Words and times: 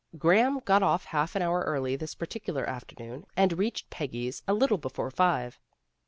Graham 0.17 0.57
got 0.65 0.81
off 0.81 1.05
half 1.05 1.35
an 1.35 1.43
hour 1.43 1.61
early 1.61 1.95
this 1.95 2.15
particular 2.15 2.67
afternoon, 2.67 3.27
and 3.37 3.53
reached 3.59 3.91
Peggy's 3.91 4.41
a 4.47 4.53
little 4.55 4.79
before 4.79 5.11
five. 5.11 5.59